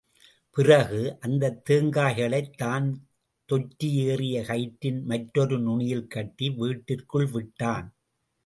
[0.57, 2.87] பிறகு, அந்தத் தேங்காய்களைத் தான்
[3.49, 7.87] தொற்றி ஏறிய கயிற்றின் மற்றொரு நுனியில் கட்டி, வீட்டிற்குள் விட்டான்.